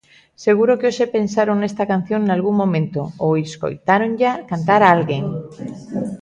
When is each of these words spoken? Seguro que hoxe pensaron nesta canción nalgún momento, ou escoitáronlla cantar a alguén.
Seguro 0.45 0.77
que 0.79 0.87
hoxe 0.89 1.05
pensaron 1.17 1.57
nesta 1.59 1.83
canción 1.91 2.21
nalgún 2.23 2.55
momento, 2.61 3.01
ou 3.23 3.31
escoitáronlla 3.45 4.31
cantar 4.51 4.81
a 4.83 4.89
alguén. 4.95 5.25